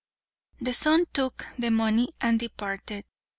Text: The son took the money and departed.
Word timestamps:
The 0.59 0.73
son 0.73 1.05
took 1.13 1.45
the 1.59 1.69
money 1.69 2.11
and 2.19 2.39
departed. 2.39 3.05